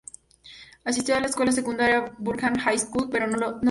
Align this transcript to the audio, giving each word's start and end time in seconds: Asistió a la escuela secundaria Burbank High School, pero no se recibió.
Asistió 0.83 1.15
a 1.15 1.19
la 1.19 1.27
escuela 1.27 1.51
secundaria 1.51 2.11
Burbank 2.17 2.57
High 2.61 2.79
School, 2.79 3.07
pero 3.11 3.27
no 3.27 3.33
se 3.37 3.43
recibió. 3.43 3.59